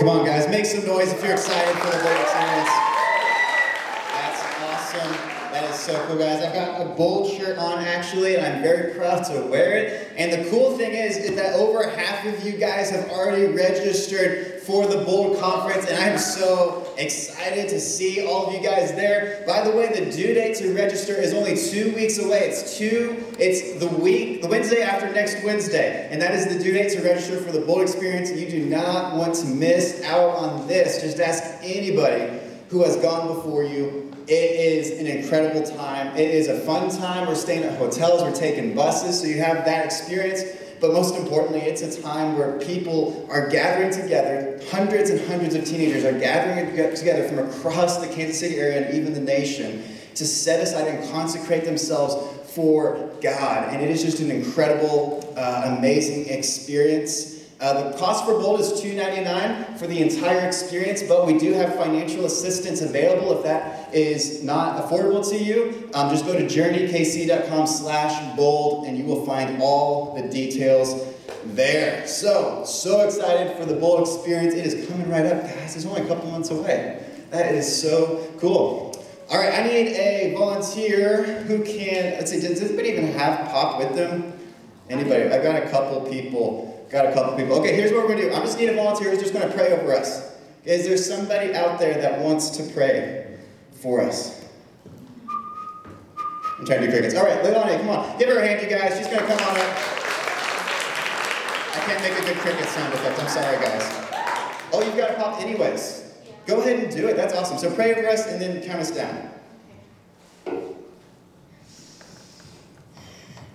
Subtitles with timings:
[0.00, 2.70] Come on, guys, make some noise if you're excited for the bold experience.
[4.14, 5.12] That's awesome.
[5.52, 6.42] That is so cool, guys.
[6.42, 10.10] I've got a bold shirt on actually, and I'm very proud to wear it.
[10.16, 14.62] And the cool thing is, is that over half of you guys have already registered
[14.62, 19.42] for the Bold Conference, and I'm so excited to see all of you guys there.
[19.46, 22.40] By the way, the due date to register is only two weeks away.
[22.40, 26.72] It's two, it's the week, the Wednesday after next Wednesday, and that is the due
[26.72, 28.30] date to register for the Bold Experience.
[28.30, 31.00] You do not want to miss out on this.
[31.00, 34.12] Just ask anybody who has gone before you.
[34.28, 36.16] It is an incredible time.
[36.16, 37.26] It is a fun time.
[37.26, 40.44] We're staying at hotels, we're taking buses, so you have that experience.
[40.80, 44.60] But most importantly, it's a time where people are gathering together.
[44.70, 48.96] Hundreds and hundreds of teenagers are gathering together from across the Kansas City area and
[48.96, 49.82] even the nation
[50.14, 52.14] to set aside and consecrate themselves
[52.54, 53.68] for God.
[53.72, 57.39] And it is just an incredible, uh, amazing experience.
[57.60, 61.74] Uh, the cost for Bold is $2.99 for the entire experience, but we do have
[61.74, 65.90] financial assistance available if that is not affordable to you.
[65.92, 72.06] Um, just go to journeykc.com slash bold and you will find all the details there.
[72.06, 74.54] So, so excited for the Bold experience.
[74.54, 75.76] It is coming right up, guys.
[75.76, 77.04] It's only a couple months away.
[77.28, 78.96] That is so cool.
[79.28, 83.78] All right, I need a volunteer who can, let's see, does anybody even have pop
[83.78, 84.32] with them?
[84.88, 85.24] Anybody?
[85.24, 87.54] I've got a couple people Got a couple people.
[87.60, 88.32] Okay, here's what we're gonna do.
[88.32, 90.34] I'm just need a volunteer who's just gonna pray over us.
[90.64, 93.38] Is there somebody out there that wants to pray
[93.80, 94.44] for us?
[96.58, 97.14] I'm trying to do crickets.
[97.14, 98.18] All right, Leilani, come on.
[98.18, 98.98] Give her a hand, you guys.
[98.98, 99.76] She's gonna come on up.
[101.72, 103.20] I can't make a good cricket sound effect.
[103.20, 104.10] I'm sorry, guys.
[104.72, 106.12] Oh, you've got a pop anyways.
[106.46, 107.16] Go ahead and do it.
[107.16, 107.56] That's awesome.
[107.56, 109.30] So pray over us and then count us down.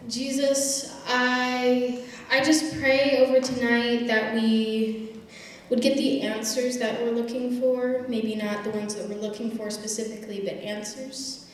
[0.08, 2.04] Jesus, I
[2.36, 5.22] I just pray over tonight that we
[5.70, 9.52] would get the answers that we're looking for, maybe not the ones that we're looking
[9.52, 11.48] for specifically, but answers.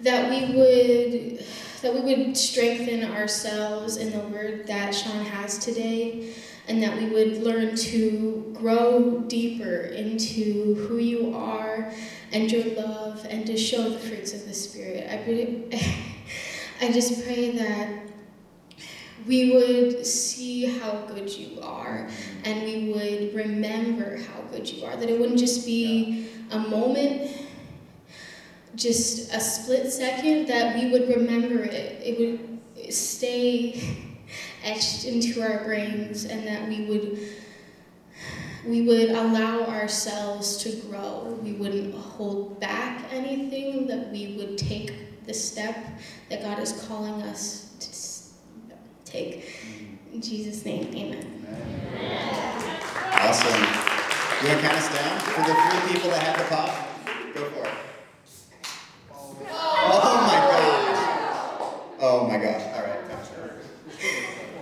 [0.00, 1.44] That we would
[1.82, 6.32] that we would strengthen ourselves in the word that Sean has today,
[6.68, 11.92] and that we would learn to grow deeper into who you are
[12.32, 15.06] and your love and to show the fruits of the Spirit.
[15.06, 15.66] I,
[16.86, 18.07] I just pray that
[19.28, 22.08] we would see how good you are
[22.44, 24.96] and we would remember how good you are.
[24.96, 27.30] That it wouldn't just be a moment,
[28.74, 32.00] just a split second, that we would remember it.
[32.02, 33.98] It would stay
[34.64, 37.18] etched into our brains and that we would
[38.66, 41.38] we would allow ourselves to grow.
[41.42, 45.76] We wouldn't hold back anything, that we would take the step
[46.28, 47.67] that God is calling us
[49.10, 49.44] take.
[50.12, 51.44] In Jesus' name, amen.
[51.94, 52.80] amen.
[53.12, 53.88] Awesome.
[54.40, 56.68] You want to count us down for the three people that had the pop?
[57.34, 57.74] Go for it.
[59.50, 60.98] Oh my gosh.
[62.00, 62.62] Oh my gosh.
[62.74, 62.98] All right.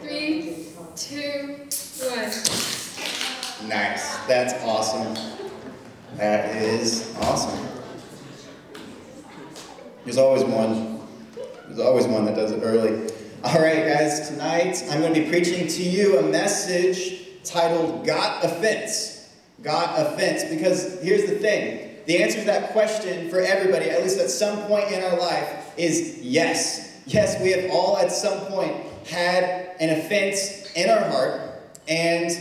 [0.02, 1.66] Three, two,
[2.08, 3.68] one.
[3.68, 4.16] Nice.
[4.26, 5.14] That's awesome.
[6.16, 7.68] That is awesome.
[10.04, 11.00] There's always one.
[11.66, 13.10] There's always one that does it early.
[13.46, 18.44] All right, guys, tonight I'm going to be preaching to you a message titled Got
[18.44, 19.32] Offense.
[19.62, 20.42] Got Offense.
[20.42, 24.66] Because here's the thing the answer to that question for everybody, at least at some
[24.66, 27.00] point in our life, is yes.
[27.06, 28.74] Yes, we have all at some point
[29.06, 31.40] had an offense in our heart.
[31.86, 32.32] And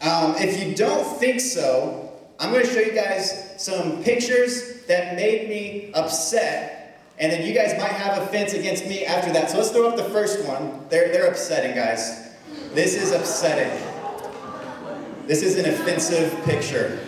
[0.00, 5.16] um, if you don't think so, I'm going to show you guys some pictures that
[5.16, 6.75] made me upset
[7.18, 9.50] and then you guys might have offense against me after that.
[9.50, 10.86] So let's throw up the first one.
[10.90, 12.28] They're, they're upsetting, guys.
[12.74, 13.72] This is upsetting.
[15.26, 17.00] This is an offensive picture.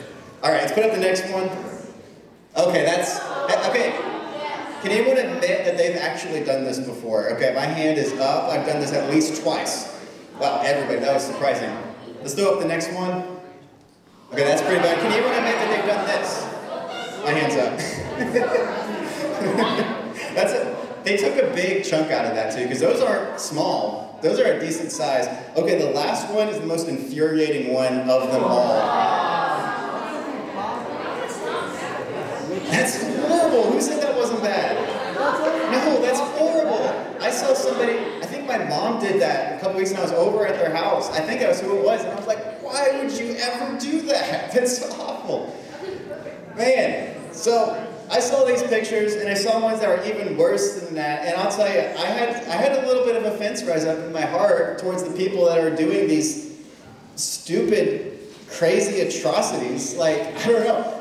[0.43, 1.49] All right, let's put up the next one.
[2.57, 3.21] Okay, that's,
[3.69, 3.93] okay.
[4.83, 7.31] Can anyone admit that they've actually done this before?
[7.33, 8.51] Okay, my hand is up.
[8.51, 9.95] I've done this at least twice.
[10.41, 11.77] Wow, everybody, that was surprising.
[12.21, 13.25] Let's throw up the next one.
[14.33, 14.99] Okay, that's pretty bad.
[15.01, 16.45] Can anyone admit that they've done this?
[17.25, 17.57] My hand's
[19.77, 19.95] up.
[20.35, 21.05] That's it.
[21.05, 24.19] They took a big chunk out of that too, because those aren't small.
[24.23, 25.29] Those are a decent size.
[25.57, 28.69] Okay, the last one is the most infuriating one of them all.
[32.71, 33.73] That's horrible.
[33.73, 34.77] Who said that wasn't bad?
[35.73, 36.89] No, that's horrible.
[37.21, 40.01] I saw somebody, I think my mom did that a couple weeks ago.
[40.01, 41.11] I was over at their house.
[41.11, 42.03] I think that was who it was.
[42.03, 44.53] And I was like, why would you ever do that?
[44.55, 45.57] That's awful.
[46.57, 50.95] Man, so I saw these pictures and I saw ones that were even worse than
[50.95, 51.27] that.
[51.27, 53.99] And I'll tell you, I had I had a little bit of offense rise up
[53.99, 56.57] in my heart towards the people that are doing these
[57.17, 58.19] stupid
[58.51, 59.95] crazy atrocities.
[59.97, 60.95] Like, I don't know.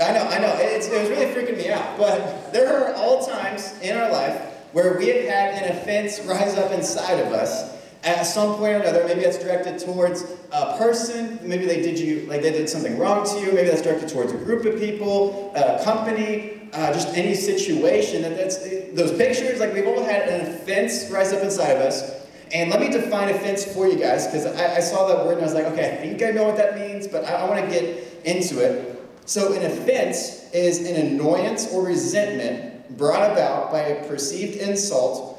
[0.00, 0.56] I know, I know.
[0.58, 1.98] It's, it was really freaking me out.
[1.98, 4.40] But there are all times in our life
[4.72, 8.78] where we have had an offense rise up inside of us at some point or
[8.78, 9.04] another.
[9.06, 11.38] Maybe that's directed towards a person.
[11.42, 13.52] Maybe they did you like they did something wrong to you.
[13.52, 18.22] Maybe that's directed towards a group of people, a company, uh, just any situation.
[18.22, 18.58] That that's
[18.92, 19.60] those pictures.
[19.60, 22.22] Like we've all had an offense rise up inside of us.
[22.52, 25.40] And let me define offense for you guys, because I, I, saw that word and
[25.40, 27.64] I was like, okay, I think I know what that means, but I, I want
[27.64, 29.02] to get into it.
[29.24, 35.31] So, an offense is an annoyance or resentment brought about by a perceived insult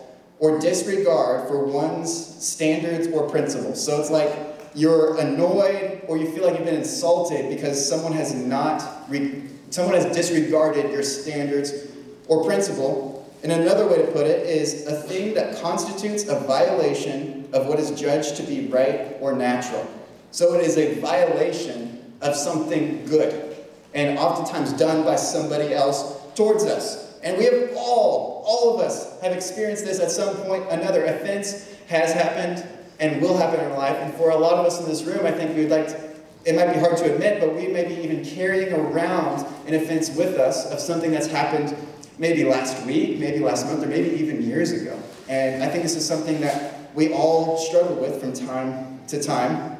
[0.43, 2.13] or disregard for one's
[2.45, 3.81] standards or principles.
[3.81, 4.29] So, it's like
[4.75, 9.95] you're annoyed or you feel like you've been insulted because someone has not, re- someone
[9.95, 11.71] has disregarded your standards
[12.27, 13.33] or principle.
[13.41, 17.79] And another way to put it is a thing that constitutes a violation of what
[17.79, 19.89] is judged to be right or natural.
[20.31, 23.55] So, it is a violation of something good
[23.93, 27.02] and oftentimes done by somebody else towards us.
[27.23, 30.65] And we have all, all of us have experienced this at some point.
[30.69, 32.67] Another offense has happened
[32.99, 33.97] and will happen in our life.
[33.97, 36.13] And for a lot of us in this room, I think we would like to,
[36.45, 40.09] it might be hard to admit, but we may be even carrying around an offense
[40.15, 41.75] with us of something that's happened
[42.17, 44.97] maybe last week, maybe last month, or maybe even years ago.
[45.29, 49.77] And I think this is something that we all struggle with from time to time.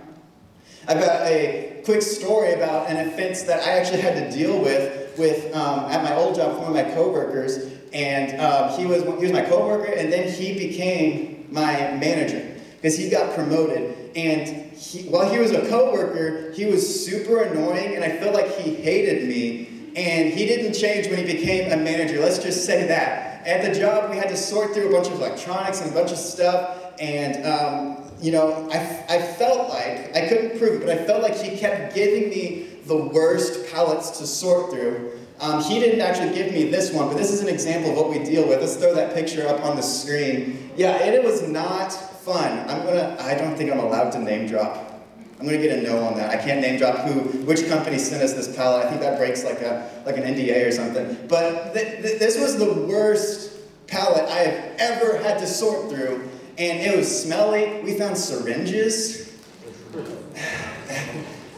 [0.88, 5.03] I've got a quick story about an offense that I actually had to deal with
[5.18, 9.24] with um, at my old job one of my coworkers, and um, he was he
[9.24, 14.12] was my coworker, and then he became my manager because he got promoted.
[14.16, 18.58] And he, while he was a coworker, he was super annoying, and I felt like
[18.58, 19.70] he hated me.
[19.96, 22.20] And he didn't change when he became a manager.
[22.20, 23.46] Let's just say that.
[23.46, 26.12] At the job, we had to sort through a bunch of electronics and a bunch
[26.12, 28.78] of stuff, and um, you know, I,
[29.10, 32.73] I felt like, I couldn't prove it, but I felt like he kept giving me
[32.86, 35.20] the worst pallets to sort through.
[35.40, 38.10] Um, he didn't actually give me this one, but this is an example of what
[38.10, 38.62] we deal with.
[38.62, 40.72] Let's throw that picture up on the screen.
[40.76, 42.60] Yeah, it, it was not fun.
[42.70, 44.92] I'm gonna, I don't think I'm allowed to name drop.
[45.40, 46.30] I'm gonna get a no on that.
[46.30, 48.86] I can't name drop who, which company sent us this pallet.
[48.86, 51.18] I think that breaks like a, like an NDA or something.
[51.28, 53.52] But th- th- this was the worst
[53.88, 57.82] pallet I have ever had to sort through and it was smelly.
[57.82, 59.34] We found syringes.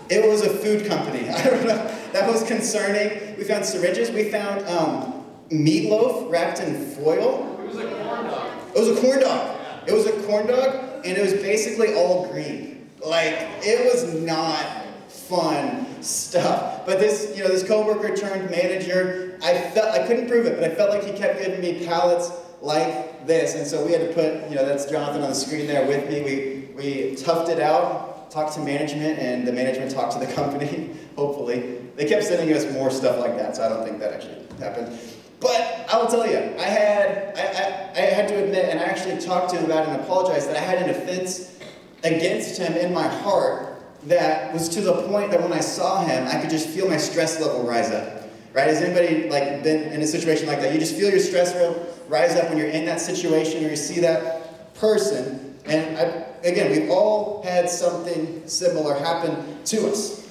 [0.09, 1.29] It was a food company.
[1.29, 1.95] I don't know.
[2.13, 3.37] That was concerning.
[3.37, 4.11] We found syringes.
[4.11, 7.59] We found um, meatloaf wrapped in foil.
[7.61, 8.51] It was a corn dog.
[8.75, 9.57] It was a corn dog.
[9.87, 12.89] It was a corn dog, and it was basically all green.
[13.03, 16.85] Like it was not fun stuff.
[16.85, 19.37] But this, you know, this coworker turned manager.
[19.43, 22.31] I felt I couldn't prove it, but I felt like he kept giving me pallets
[22.61, 23.55] like this.
[23.55, 26.09] And so we had to put, you know, that's Jonathan on the screen there with
[26.09, 26.21] me.
[26.21, 28.04] We, we toughed it out,
[28.35, 31.79] talked to management, and the management talked to the company, hopefully.
[31.95, 34.99] They kept sending us more stuff like that, so I don't think that actually happened.
[35.39, 38.83] But I will tell you, I had, I, I, I had to admit, and I
[38.83, 41.57] actually talked to him about it and apologized, that I had an offense
[42.03, 46.27] against him in my heart that was to the point that when I saw him,
[46.27, 48.23] I could just feel my stress level rise up.
[48.53, 48.67] Right?
[48.67, 50.73] Has anybody like been in a situation like that?
[50.73, 53.75] You just feel your stress level rise up when you're in that situation or you
[53.75, 55.44] see that person.
[55.67, 56.01] And I,
[56.43, 60.27] again, we've all had something similar happen to us.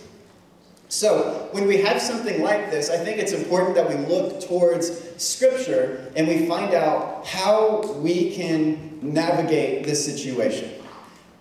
[0.89, 4.93] So, when we have something like this, I think it's important that we look towards
[5.23, 10.71] Scripture and we find out how we can navigate this situation.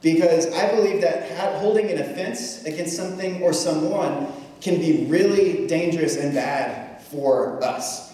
[0.02, 4.28] Because I believe that holding an offense against something or someone
[4.60, 8.13] can be really dangerous and bad for us.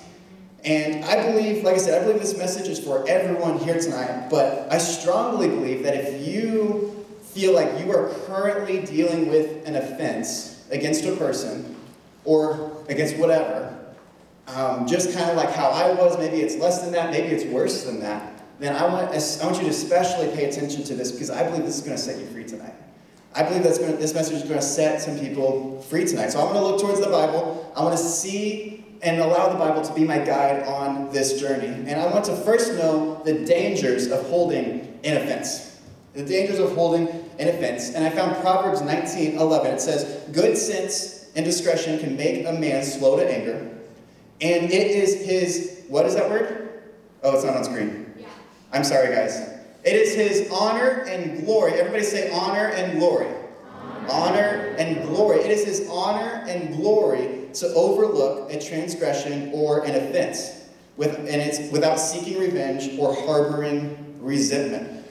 [0.63, 4.30] And I believe, like I said, I believe this message is for everyone here tonight,
[4.30, 9.78] but I strongly believe that if you feel like you are currently dealing with an
[9.78, 11.75] offense against a person
[12.25, 13.78] or against whatever,
[14.48, 17.46] um, just kind of like how I was, maybe it's less than that, maybe it's
[17.46, 21.12] worse than that, then I want, I want you to especially pay attention to this
[21.12, 22.74] because I believe this is going to set you free tonight.
[23.34, 26.32] I believe that's going to, this message is going to set some people free tonight.
[26.32, 27.72] So I'm going to look towards the Bible.
[27.75, 31.68] I want to see and allow the Bible to be my guide on this journey.
[31.68, 35.79] And I want to first know the dangers of holding an offense.
[36.13, 37.08] The dangers of holding
[37.39, 37.94] an offense.
[37.94, 39.72] And I found Proverbs 19 11.
[39.72, 43.70] It says, Good sense and discretion can make a man slow to anger.
[44.41, 46.84] And it is his, what is that word?
[47.24, 48.13] Oh, it's not on screen.
[48.18, 48.27] Yeah.
[48.74, 49.38] I'm sorry, guys.
[49.84, 51.74] It is his honor and glory.
[51.74, 53.27] Everybody say honor and glory.
[53.74, 55.39] Honor, honor and glory.
[55.39, 61.27] It is his honor and glory to overlook a transgression or an offense, with, and
[61.27, 65.06] it's without seeking revenge or harboring resentment.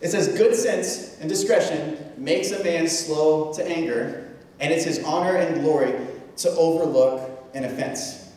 [0.00, 4.28] It says, Good sense and discretion makes a man slow to anger,
[4.60, 5.94] and it's his honor and glory
[6.38, 8.30] to overlook an offense.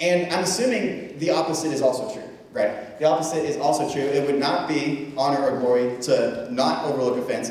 [0.00, 2.98] And I'm assuming the opposite is also true, right?
[2.98, 4.02] The opposite is also true.
[4.02, 7.50] It would not be honor or glory to not overlook offense.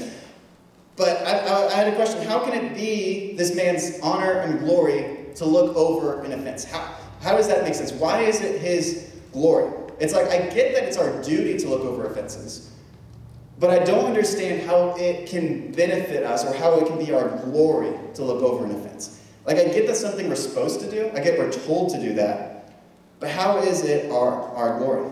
[0.96, 4.60] But I, I, I had a question how can it be this man's honor and
[4.60, 6.64] glory to look over an offense?
[6.64, 7.92] How, how does that make sense?
[7.92, 9.72] Why is it his glory?
[10.00, 12.72] It's like, I get that it's our duty to look over offenses,
[13.60, 17.30] but I don't understand how it can benefit us or how it can be our
[17.46, 19.22] glory to look over an offense.
[19.46, 22.14] Like, I get that's something we're supposed to do, I get we're told to do
[22.16, 22.74] that,
[23.20, 25.10] but how is it our, our glory?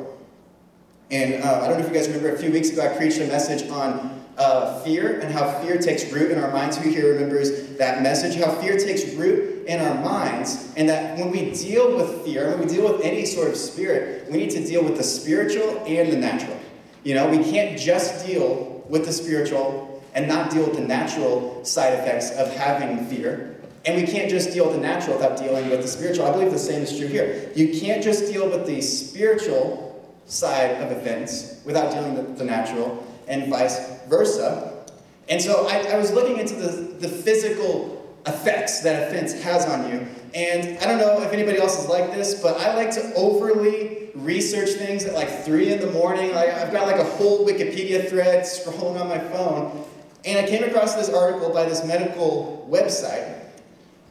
[1.12, 3.20] And uh, I don't know if you guys remember, a few weeks ago I preached
[3.20, 6.76] a message on uh, fear and how fear takes root in our minds.
[6.78, 8.36] Who here remembers that message?
[8.36, 12.60] How fear takes root in our minds, and that when we deal with fear, when
[12.62, 16.12] we deal with any sort of spirit, we need to deal with the spiritual and
[16.12, 16.60] the natural.
[17.04, 21.64] You know, we can't just deal with the spiritual and not deal with the natural
[21.66, 23.58] side effects of having fear.
[23.86, 26.26] And we can't just deal with the natural without dealing with the spiritual.
[26.26, 27.52] I believe the same is true here.
[27.56, 29.94] You can't just deal with the spiritual
[30.26, 34.86] side of events without dealing with the natural, and vice versa.
[35.30, 39.90] And so I, I was looking into the, the physical effects that offense has on
[39.90, 40.08] you.
[40.34, 44.10] And I don't know if anybody else is like this, but I like to overly
[44.16, 46.34] research things at like 3 in the morning.
[46.34, 49.86] Like I've got like a whole Wikipedia thread scrolling on my phone.
[50.26, 53.42] And I came across this article by this medical website.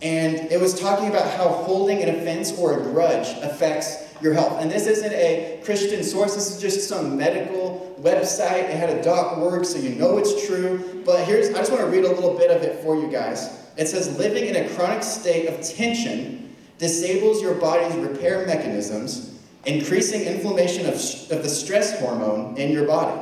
[0.03, 4.61] And it was talking about how holding an offense or a grudge affects your health.
[4.61, 8.65] And this isn't a Christian source, this is just some medical website.
[8.65, 11.03] It had a dot word, so you know it's true.
[11.07, 13.62] But here's, I just want to read a little bit of it for you guys.
[13.77, 20.23] It says, living in a chronic state of tension disables your body's repair mechanisms, increasing
[20.23, 23.21] inflammation of, of the stress hormone in your body.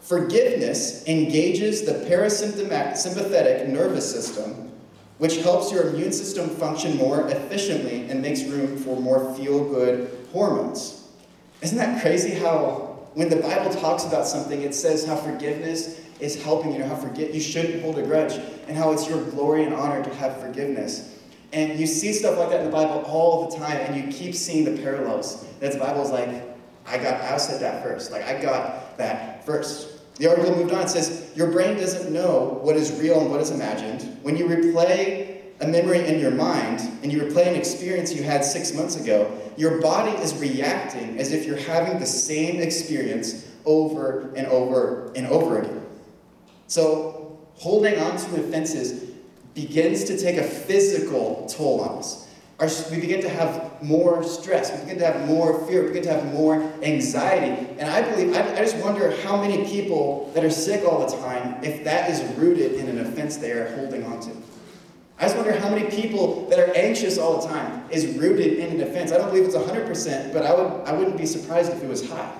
[0.00, 4.70] Forgiveness engages the parasympathetic nervous system,
[5.16, 10.10] which helps your immune system function more efficiently and makes room for more feel good
[10.30, 11.08] hormones.
[11.62, 16.42] Isn't that crazy how, when the Bible talks about something, it says how forgiveness is
[16.42, 18.34] helping you, know, how forget you shouldn't hold a grudge,
[18.68, 21.18] and how it's your glory and honor to have forgiveness.
[21.52, 24.34] And you see stuff like that in the Bible all the time, and you keep
[24.34, 25.46] seeing the parallels.
[25.60, 26.28] That the Bible's like,
[26.86, 28.10] I got, I said that first.
[28.10, 30.16] Like, I got that first.
[30.16, 30.82] The article moved on.
[30.82, 34.18] It says, Your brain doesn't know what is real and what is imagined.
[34.22, 38.44] When you replay a memory in your mind and you replay an experience you had
[38.44, 44.32] six months ago, your body is reacting as if you're having the same experience over
[44.34, 45.83] and over and over again.
[46.66, 49.10] So, holding on to offenses
[49.54, 52.28] begins to take a physical toll on us.
[52.60, 56.04] Our, we begin to have more stress, we begin to have more fear, we begin
[56.04, 57.68] to have more anxiety.
[57.78, 61.16] And I believe, I, I just wonder how many people that are sick all the
[61.16, 64.30] time, if that is rooted in an offense they are holding on to.
[65.18, 68.80] I just wonder how many people that are anxious all the time is rooted in
[68.80, 69.10] an offense.
[69.10, 72.08] I don't believe it's 100%, but I, would, I wouldn't be surprised if it was
[72.08, 72.32] high.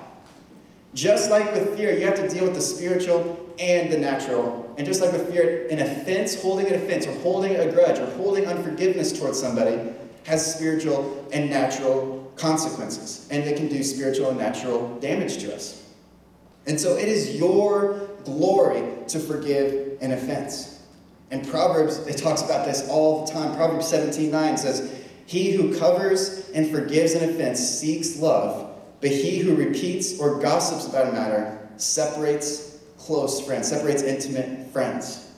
[0.95, 4.73] Just like with fear, you have to deal with the spiritual and the natural.
[4.77, 8.09] And just like with fear, an offense, holding an offense, or holding a grudge, or
[8.11, 9.77] holding unforgiveness towards somebody
[10.23, 13.27] has spiritual and natural consequences.
[13.29, 15.83] And it can do spiritual and natural damage to us.
[16.65, 20.81] And so it is your glory to forgive an offense.
[21.29, 23.53] And Proverbs, it talks about this all the time.
[23.57, 28.74] Proverbs 17 9 says, He who covers and forgives an offense seeks love
[29.05, 35.31] but he who repeats or gossips about a matter separates close friends, separates intimate friends.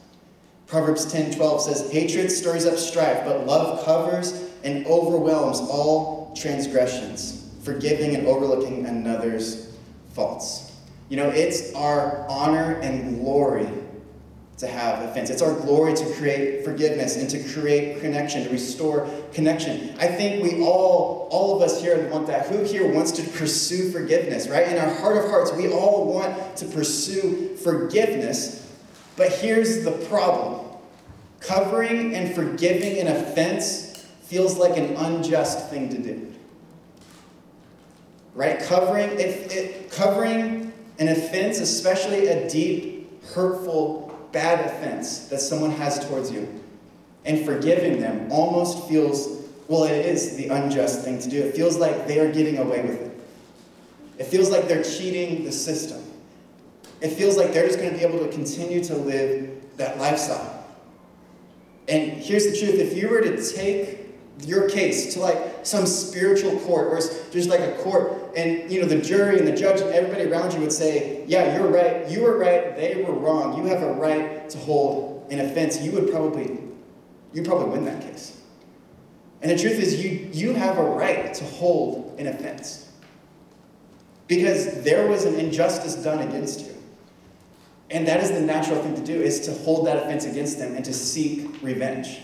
[0.67, 7.51] Proverbs 10 12 says, Hatred stirs up strife, but love covers and overwhelms all transgressions,
[7.61, 9.75] forgiving and overlooking another's
[10.13, 10.71] faults.
[11.09, 13.67] You know, it's our honor and glory
[14.59, 15.29] to have offense.
[15.29, 19.95] It's our glory to create forgiveness and to create connection, to restore connection.
[19.99, 22.47] I think we all, all of us here want that.
[22.47, 24.67] Who here wants to pursue forgiveness, right?
[24.67, 28.67] In our heart of hearts, we all want to pursue forgiveness.
[29.15, 30.65] But here's the problem
[31.39, 36.33] covering and forgiving an offense feels like an unjust thing to do.
[38.33, 38.59] Right?
[38.63, 46.31] Covering, it, covering an offense, especially a deep, hurtful bad offense that someone has towards
[46.31, 46.63] you
[47.27, 51.43] and forgiving them almost feels, well, it is the unjust thing to do.
[51.43, 53.19] It feels like they are getting away with it.
[54.17, 56.01] It feels like they're cheating the system.
[57.01, 60.65] It feels like they're just going to be able to continue to live that lifestyle.
[61.87, 64.07] And here's the truth if you were to take
[64.45, 66.97] your case to like some spiritual court or
[67.31, 70.29] just like a court court and you know the jury and the judge and everybody
[70.29, 72.09] around you would say, "Yeah, you're right.
[72.09, 72.75] You were right.
[72.75, 73.57] They were wrong.
[73.57, 76.66] You have a right to hold an offense." You would probably
[77.33, 78.39] you probably win that case.
[79.41, 82.89] And the truth is you you have a right to hold an offense.
[84.27, 86.73] Because there was an injustice done against you.
[87.89, 90.75] And that is the natural thing to do is to hold that offense against them
[90.75, 92.19] and to seek revenge.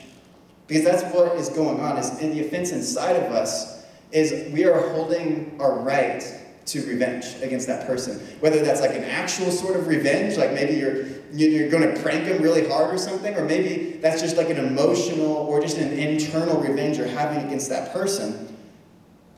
[0.68, 4.66] Because that's what is going on is in the offense inside of us is we
[4.66, 6.24] are holding our right
[6.66, 8.20] to revenge against that person.
[8.40, 12.26] Whether that's like an actual sort of revenge, like maybe you're you're going to prank
[12.26, 15.92] them really hard or something, or maybe that's just like an emotional or just an
[15.94, 18.56] internal revenge you're having against that person.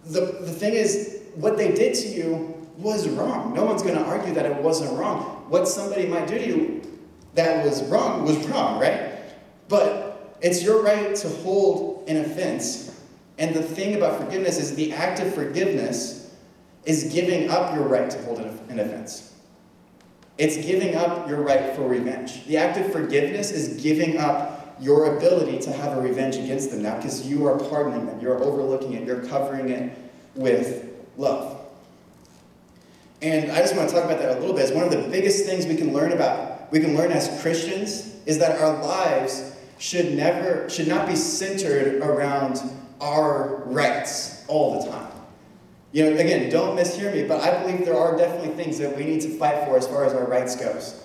[0.06, 3.54] The, the thing is, what they did to you was wrong.
[3.54, 5.46] No one's going to argue that it wasn't wrong.
[5.50, 6.82] What somebody might do to you
[7.36, 9.12] that was wrong was wrong, right?
[9.68, 13.00] But it's your right to hold an offense.
[13.38, 16.34] And the thing about forgiveness is the act of forgiveness
[16.86, 19.35] is giving up your right to hold an offense.
[20.38, 22.46] It's giving up your right for revenge.
[22.46, 26.84] The act of forgiveness is giving up your ability to have a revenge against them
[26.84, 29.98] now because you are pardoning them, you're overlooking it, you're covering it
[30.36, 31.62] with love.
[33.22, 34.64] And I just want to talk about that a little bit.
[34.64, 38.14] It's one of the biggest things we can learn about, we can learn as Christians,
[38.26, 42.62] is that our lives should never should not be centered around
[43.02, 45.05] our rights all the time.
[45.96, 49.06] You know, again, don't mishear me, but I believe there are definitely things that we
[49.06, 51.02] need to fight for as far as our rights goes.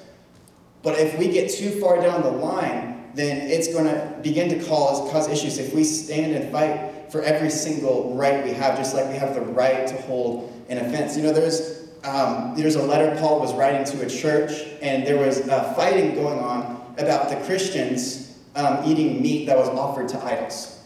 [0.83, 4.67] But if we get too far down the line, then it's going to begin to
[4.67, 5.59] cause cause issues.
[5.59, 9.37] If we stand and fight for every single right we have, just like we have
[9.37, 11.17] the right to hold an offense.
[11.17, 14.51] You know, there's um, there's a letter Paul was writing to a church,
[14.83, 19.69] and there was uh, fighting going on about the Christians um, eating meat that was
[19.69, 20.80] offered to idols.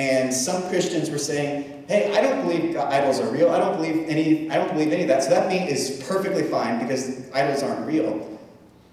[0.00, 3.50] And some Christians were saying, hey, I don't believe idols are real.
[3.50, 5.22] I don't believe any, I don't believe any of that.
[5.22, 8.26] So that meat is perfectly fine because idols aren't real.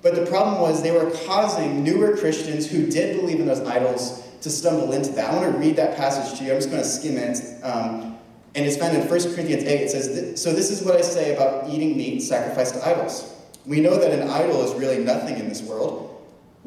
[0.01, 4.21] But the problem was they were causing newer Christians who did believe in those idols
[4.41, 5.33] to stumble into that.
[5.33, 6.51] I want to read that passage to you.
[6.51, 7.63] I'm just going to skim it.
[7.63, 8.17] Um,
[8.55, 9.67] and it's found in 1 Corinthians 8.
[9.69, 13.33] It says, So this is what I say about eating meat sacrificed to idols.
[13.65, 16.07] We know that an idol is really nothing in this world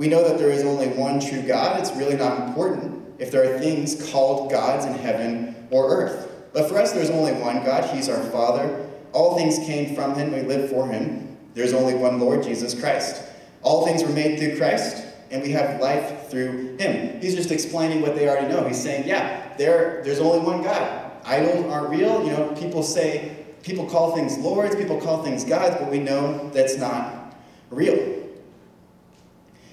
[0.01, 1.79] we know that there is only one true God.
[1.79, 6.33] It's really not important if there are things called gods in heaven or earth.
[6.53, 7.85] But for us, there's only one God.
[7.95, 8.89] He's our Father.
[9.13, 10.33] All things came from Him.
[10.33, 11.37] We live for Him.
[11.55, 13.23] There's only one Lord, Jesus Christ.
[13.63, 17.21] All things were made through Christ, and we have life through Him.
[17.21, 18.67] He's just explaining what they already know.
[18.67, 21.13] He's saying, yeah, there, there's only one God.
[21.25, 22.25] Idols aren't real.
[22.25, 26.49] You know, people say, people call things lords, people call things gods, but we know
[26.51, 27.37] that's not
[27.71, 28.21] real.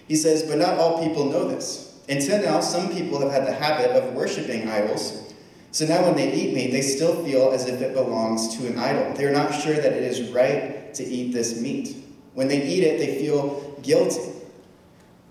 [0.08, 1.87] He says, But not all people know this.
[2.10, 5.34] Until now, some people have had the habit of worshiping idols.
[5.72, 8.80] So now when they eat meat, they still feel as if it belongs to an
[8.80, 9.14] idol.
[9.14, 11.96] They are not sure that it is right to eat this meat.
[12.34, 14.32] When they eat it, they feel guilty.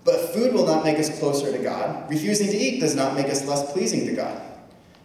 [0.03, 2.09] But food will not make us closer to God.
[2.09, 4.41] Refusing to eat does not make us less pleasing to God.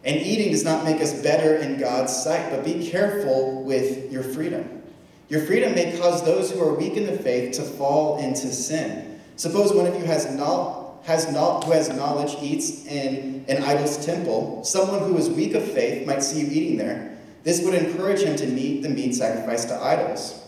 [0.04, 2.50] And eating does not make us better in God's sight.
[2.50, 4.82] But be careful with your freedom.
[5.28, 9.20] Your freedom may cause those who are weak in the faith to fall into sin.
[9.36, 14.04] Suppose one of you has not, has not, who has knowledge eats in an idol's
[14.04, 14.62] temple.
[14.64, 17.18] Someone who is weak of faith might see you eating there.
[17.42, 20.38] This would encourage him to eat the meat sacrificed to idols.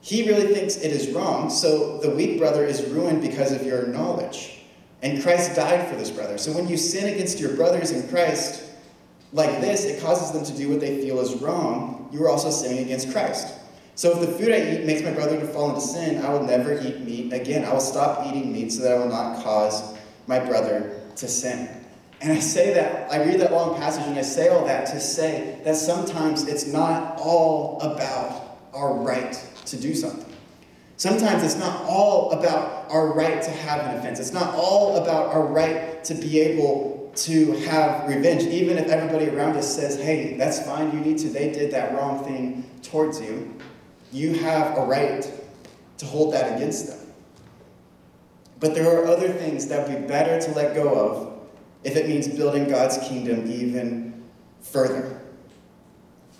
[0.00, 3.86] He really thinks it is wrong, so the weak brother is ruined because of your
[3.88, 4.60] knowledge.
[5.02, 6.38] And Christ died for this brother.
[6.38, 8.64] So when you sin against your brothers in Christ
[9.32, 12.08] like this, it causes them to do what they feel is wrong.
[12.12, 13.54] You are also sinning against Christ.
[13.98, 16.44] So if the food I eat makes my brother to fall into sin, I will
[16.44, 17.64] never eat meat again.
[17.64, 21.68] I will stop eating meat so that I will not cause my brother to sin.
[22.20, 25.00] And I say that, I read that long passage and I say all that to
[25.00, 29.32] say that sometimes it's not all about our right
[29.66, 30.32] to do something.
[30.96, 34.20] Sometimes it's not all about our right to have an offense.
[34.20, 39.28] It's not all about our right to be able to have revenge, even if everybody
[39.28, 43.20] around us says, hey, that's fine, you need to, they did that wrong thing towards
[43.20, 43.58] you
[44.12, 45.30] you have a right
[45.98, 46.98] to hold that against them.
[48.60, 51.38] But there are other things that would be better to let go of
[51.84, 54.24] if it means building God's kingdom even
[54.60, 55.20] further.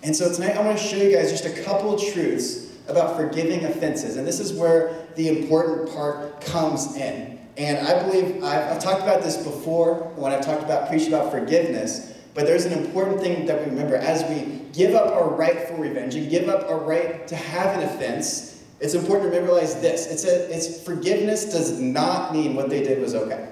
[0.03, 3.65] And so tonight I want to show you guys just a couple truths about forgiving
[3.65, 4.17] offenses.
[4.17, 7.39] And this is where the important part comes in.
[7.57, 11.31] And I believe I've, I've talked about this before when I've talked about preached about
[11.31, 12.13] forgiveness.
[12.39, 15.75] But there's an important thing that we remember as we give up our right for
[15.75, 18.63] revenge and give up our right to have an offense.
[18.79, 20.07] It's important to realize this.
[20.07, 23.51] It's, a, it's forgiveness does not mean what they did was okay.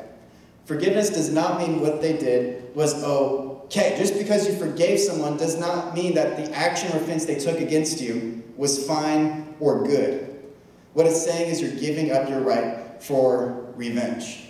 [0.63, 5.59] Forgiveness does not mean what they did was, okay, just because you forgave someone does
[5.59, 10.45] not mean that the action or offense they took against you was fine or good.
[10.93, 14.46] What it's saying is you're giving up your right for revenge.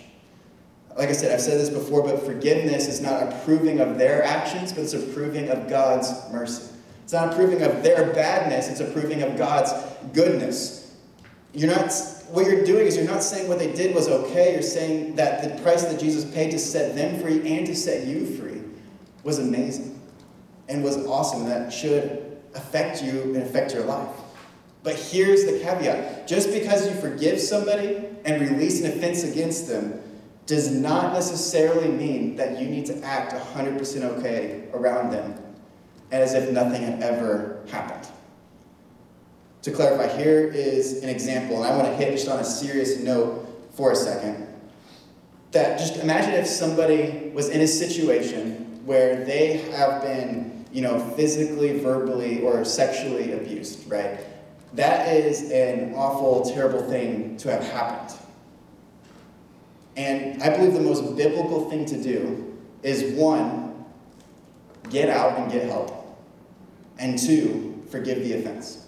[0.98, 4.72] Like I said, I've said this before, but forgiveness is not approving of their actions,
[4.72, 6.74] but it's approving of God's mercy.
[7.04, 9.72] It's not approving of their badness, it's approving of God's
[10.12, 10.96] goodness.
[11.54, 11.92] You're not
[12.30, 15.42] what you're doing is you're not saying what they did was okay, you're saying that
[15.42, 18.60] the price that Jesus paid to set them free and to set you free
[19.22, 19.98] was amazing
[20.68, 21.42] and was awesome.
[21.42, 24.14] And That should affect you and affect your life.
[24.82, 30.02] But here's the caveat just because you forgive somebody and release an offense against them
[30.48, 35.38] does not necessarily mean that you need to act 100% okay around them
[36.10, 38.08] as if nothing had ever happened.
[39.62, 42.98] To clarify, here is an example, and I want to hit just on a serious
[42.98, 44.46] note for a second.
[45.52, 50.98] That just imagine if somebody was in a situation where they have been, you know,
[51.10, 54.18] physically, verbally, or sexually abused, right?
[54.72, 58.18] That is an awful, terrible thing to have happened.
[59.98, 63.84] And I believe the most biblical thing to do is one,
[64.90, 66.16] get out and get help,
[67.00, 68.86] and two, forgive the offense.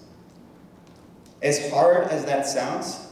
[1.42, 3.08] As hard as that sounds,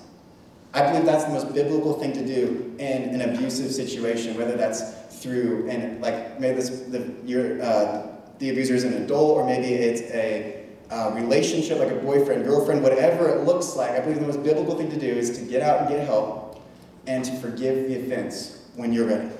[0.72, 4.92] I believe that's the most biblical thing to do in an abusive situation, whether that's
[5.20, 8.06] through and like maybe this, the your, uh,
[8.38, 12.80] the abuser is an adult or maybe it's a uh, relationship like a boyfriend, girlfriend,
[12.80, 13.90] whatever it looks like.
[13.90, 16.48] I believe the most biblical thing to do is to get out and get help
[17.09, 19.31] and to forgive the offense when you're ready.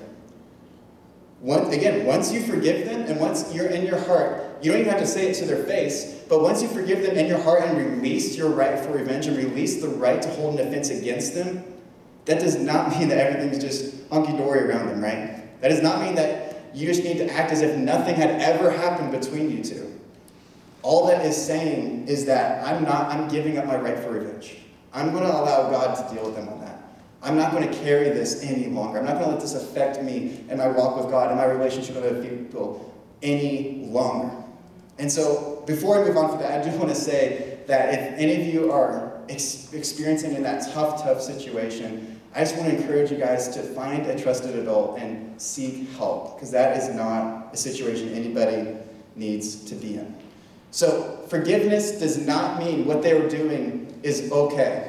[1.73, 5.01] Again, once you forgive them and once you're in your heart, you don't even have
[5.01, 7.77] to say it to their face, but once you forgive them in your heart and
[7.77, 11.63] release your right for revenge and release the right to hold an offense against them,
[12.25, 15.61] that does not mean that everything's just hunky dory around them, right?
[15.61, 18.69] That does not mean that you just need to act as if nothing had ever
[18.69, 19.99] happened between you two.
[20.81, 24.57] All that is saying is that I'm not, I'm giving up my right for revenge.
[24.93, 26.78] I'm going to allow God to deal with them on that.
[27.21, 28.99] I'm not going to carry this any longer.
[28.99, 31.45] I'm not going to let this affect me and my walk with God and my
[31.45, 34.31] relationship with other people any longer.
[34.97, 38.19] And so, before I move on from that, I do want to say that if
[38.19, 42.75] any of you are ex- experiencing in that tough, tough situation, I just want to
[42.75, 47.53] encourage you guys to find a trusted adult and seek help, because that is not
[47.53, 48.75] a situation anybody
[49.15, 50.15] needs to be in.
[50.71, 54.88] So, forgiveness does not mean what they were doing is okay.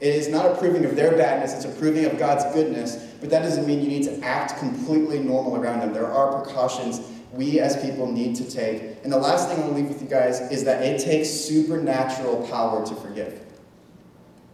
[0.00, 3.66] It is not approving of their badness, it's approving of God's goodness, but that doesn't
[3.66, 5.92] mean you need to act completely normal around them.
[5.92, 7.00] There are precautions
[7.32, 9.02] we as people need to take.
[9.02, 11.28] And the last thing I want to leave with you guys is that it takes
[11.28, 13.44] supernatural power to forgive.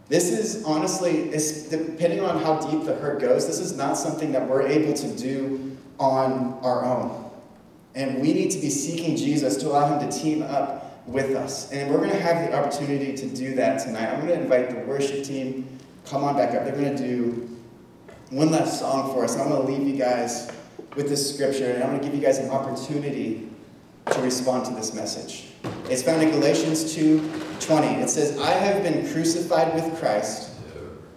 [0.07, 1.29] This is honestly,
[1.69, 5.15] depending on how deep the hurt goes, this is not something that we're able to
[5.15, 7.31] do on our own.
[7.95, 11.71] And we need to be seeking Jesus to allow him to team up with us.
[11.71, 14.09] And we're going to have the opportunity to do that tonight.
[14.09, 15.67] I'm going to invite the worship team,
[16.05, 16.63] come on back up.
[16.63, 17.49] They're going to do
[18.31, 19.37] one last song for us.
[19.37, 20.51] I'm going to leave you guys
[20.95, 23.49] with this scripture, and I'm going to give you guys an opportunity
[24.11, 25.47] to respond to this message.
[25.89, 28.01] It's found in Galatians 2:20.
[28.01, 30.49] It says, "I have been crucified with Christ.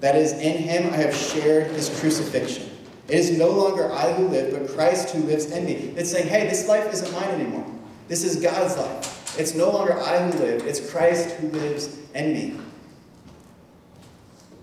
[0.01, 2.71] That is, in him I have shared his crucifixion.
[3.09, 6.29] It is no longer I who live, but Christ who lives in me." It's saying,
[6.29, 7.65] "Hey, this life isn't mine anymore.
[8.09, 9.18] This is God's life.
[9.39, 12.55] It's no longer I who live, it's Christ who lives in me."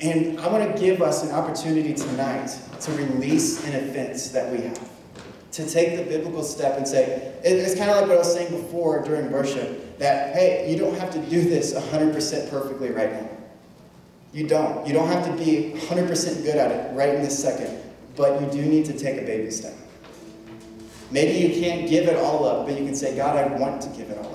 [0.01, 4.59] And I want to give us an opportunity tonight to release an offense that we
[4.61, 4.79] have
[5.53, 8.51] to take the biblical step and say, it's kind of like what I was saying
[8.51, 13.29] before during worship, that, hey, you don't have to do this 100% perfectly right now.
[14.33, 14.85] You don't.
[14.85, 17.79] You don't have to be 100% good at it right in this second,
[18.17, 19.73] but you do need to take a baby step.
[21.09, 23.89] Maybe you can't give it all up, but you can say, God, I want to
[23.89, 24.34] give it all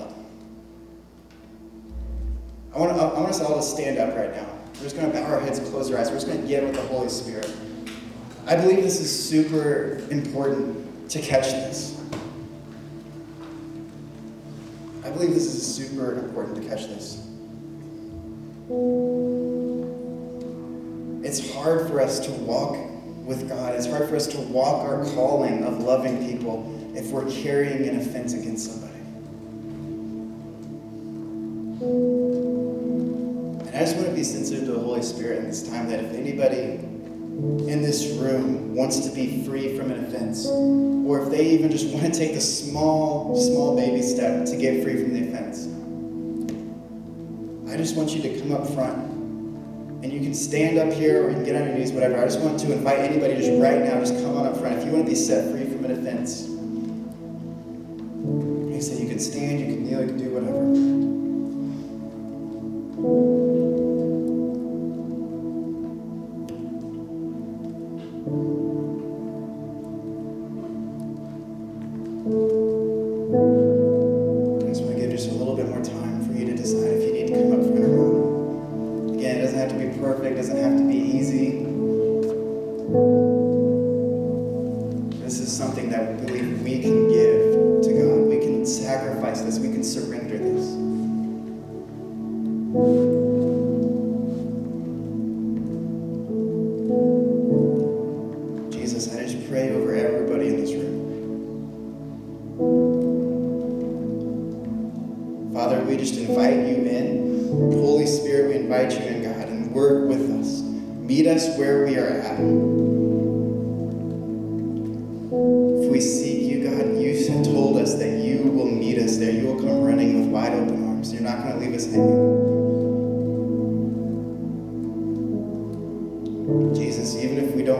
[2.73, 4.47] I want, I want us all to stand up right now.
[4.75, 6.07] We're just going to bow our heads and close our eyes.
[6.09, 7.53] We're just going to get with the Holy Spirit.
[8.47, 12.01] I believe this is super important to catch this.
[15.03, 17.27] I believe this is super important to catch this.
[21.23, 22.77] It's hard for us to walk
[23.25, 23.75] with God.
[23.75, 27.99] It's hard for us to walk our calling of loving people if we're carrying an
[27.99, 28.91] offense against somebody.
[33.81, 36.13] I just want to be sensitive to the Holy Spirit in this time that if
[36.13, 36.59] anybody
[37.67, 41.87] in this room wants to be free from an offense, or if they even just
[41.91, 45.65] want to take the small, small baby step to get free from the offense,
[47.73, 48.99] I just want you to come up front.
[50.03, 52.21] And you can stand up here or you can get on your knees, whatever.
[52.21, 54.77] I just want to invite anybody just right now, just come on up front.
[54.77, 56.47] If you want to be set free from an offense,
[58.69, 60.70] like I said, you can stand, you can kneel, you can do whatever.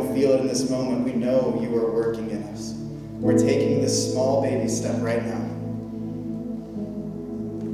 [0.01, 2.73] don't feel it in this moment, we know you are working in us.
[3.19, 5.47] We're taking this small baby step right now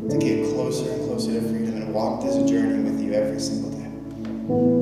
[0.10, 3.72] to get closer and closer to freedom and walk this journey with you every single
[3.72, 4.77] day.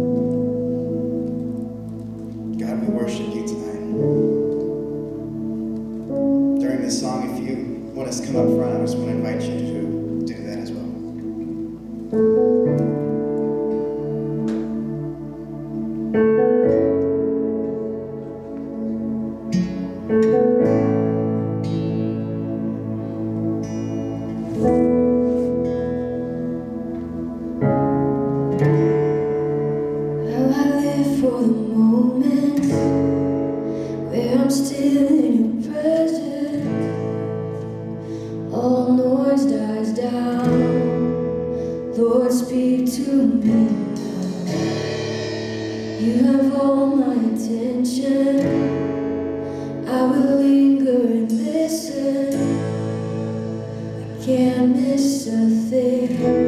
[55.28, 56.45] a thing.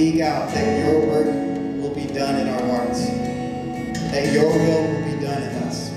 [0.00, 3.06] Speak out that your work will be done in our hearts,
[4.10, 5.90] that your will will be done in us,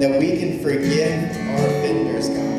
[0.00, 2.58] that we can forgive our offenders, God.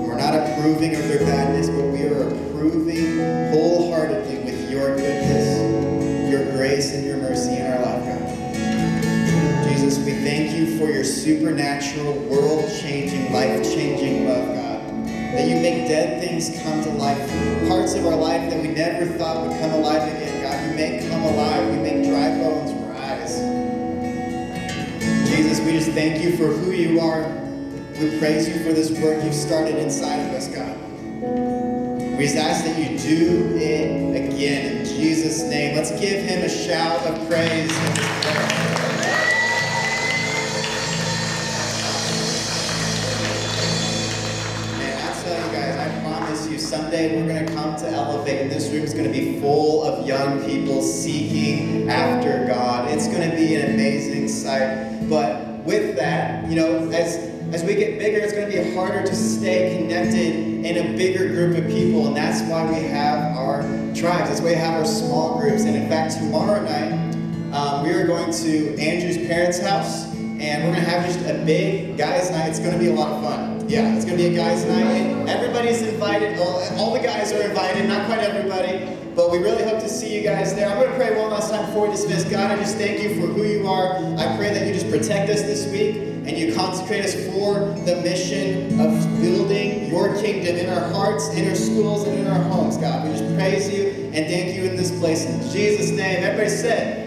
[0.00, 3.18] We're not approving of their badness, but we are approving
[3.50, 9.68] wholeheartedly with your goodness, your grace, and your mercy in our life, God.
[9.68, 14.43] Jesus, we thank you for your supernatural, world changing, life changing love.
[15.34, 17.18] That you make dead things come to life,
[17.68, 20.70] parts of our life that we never thought would come alive again, God.
[20.70, 23.40] You make come alive, you make dry bones rise.
[25.28, 27.22] Jesus, we just thank you for who you are.
[28.00, 30.76] We praise you for this work you've started inside of us, God.
[32.16, 35.74] We just ask that you do it again in Jesus' name.
[35.74, 38.83] Let's give him a shout of praise.
[46.64, 49.84] Someday we're going to come to Elevate, and this room is going to be full
[49.84, 52.90] of young people seeking after God.
[52.90, 55.08] It's going to be an amazing sight.
[55.08, 59.06] But with that, you know, as as we get bigger, it's going to be harder
[59.06, 63.60] to stay connected in a bigger group of people, and that's why we have our
[63.94, 64.30] tribes.
[64.30, 65.62] That's why we have our small groups.
[65.64, 66.92] And in fact, tomorrow night,
[67.54, 71.44] um, we are going to Andrew's parents' house, and we're going to have just a
[71.44, 72.48] big guys' night.
[72.48, 73.53] It's going to be a lot of fun.
[73.74, 76.38] Yeah, it's to be a guys' night, and everybody's invited.
[76.38, 80.16] All, all the guys are invited, not quite everybody, but we really hope to see
[80.16, 80.68] you guys there.
[80.68, 82.22] I'm to pray one last time before we dismiss.
[82.22, 83.96] God, I just thank you for who you are.
[84.16, 87.54] I pray that you just protect us this week and you consecrate us for
[87.84, 92.44] the mission of building your kingdom in our hearts, in our schools, and in our
[92.44, 93.08] homes, God.
[93.08, 95.24] We just praise you and thank you in this place.
[95.24, 97.04] In Jesus' name, everybody said,